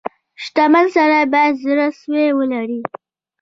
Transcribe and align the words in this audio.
•شتمن 0.43 0.85
سړی 0.95 1.21
باید 1.33 1.61
زړه 1.63 1.87
سوی 1.99 2.27
ولري. 2.37 2.79